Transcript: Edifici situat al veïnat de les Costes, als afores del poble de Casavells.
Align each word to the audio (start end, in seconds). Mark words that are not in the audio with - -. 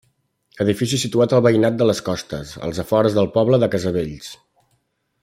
Edifici 0.63 0.99
situat 1.01 1.35
al 1.39 1.43
veïnat 1.47 1.77
de 1.81 1.87
les 1.89 2.01
Costes, 2.09 2.55
als 2.69 2.81
afores 2.87 3.19
del 3.19 3.33
poble 3.37 3.63
de 3.65 3.71
Casavells. 3.77 4.33